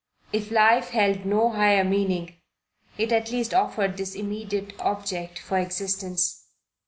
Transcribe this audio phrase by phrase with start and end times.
[0.33, 2.35] If life held no higher meaning,
[2.97, 6.43] it at least offered this immediate object for existence.